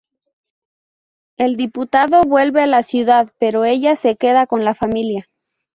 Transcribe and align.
El 1.37 1.57
diputado 1.57 2.23
vuelve 2.23 2.63
a 2.63 2.65
la 2.65 2.81
ciudad 2.81 3.31
pero 3.37 3.65
ella 3.65 3.95
se 3.95 4.15
queda 4.17 4.47
con 4.47 4.65
la 4.65 4.73
familia. 4.73 5.29